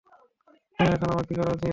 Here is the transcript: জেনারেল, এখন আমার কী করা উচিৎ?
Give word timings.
জেনারেল, 0.79 0.95
এখন 0.95 1.09
আমার 1.13 1.25
কী 1.29 1.33
করা 1.35 1.51
উচিৎ? 1.51 1.69